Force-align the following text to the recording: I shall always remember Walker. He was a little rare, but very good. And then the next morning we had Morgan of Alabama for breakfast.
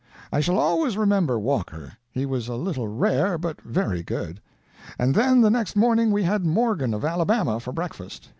I 0.33 0.39
shall 0.39 0.57
always 0.57 0.97
remember 0.97 1.37
Walker. 1.39 1.93
He 2.09 2.25
was 2.25 2.47
a 2.47 2.55
little 2.55 2.87
rare, 2.87 3.37
but 3.37 3.61
very 3.61 4.01
good. 4.01 4.41
And 4.97 5.13
then 5.13 5.41
the 5.41 5.51
next 5.51 5.75
morning 5.75 6.09
we 6.09 6.23
had 6.23 6.43
Morgan 6.43 6.95
of 6.95 7.05
Alabama 7.05 7.59
for 7.59 7.71
breakfast. 7.71 8.29